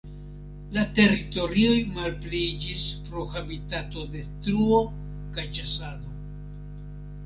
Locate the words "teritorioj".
0.99-1.75